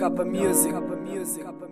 [0.00, 1.69] Kappa Music.